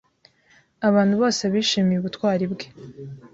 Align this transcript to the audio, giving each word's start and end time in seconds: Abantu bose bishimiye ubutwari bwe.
Abantu 0.87 1.13
bose 1.21 1.43
bishimiye 1.53 1.97
ubutwari 1.99 2.45
bwe. 2.51 2.67